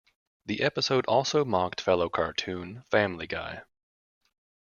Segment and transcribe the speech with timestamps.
[0.47, 3.61] The episode also mocked fellow cartoon "Family Guy".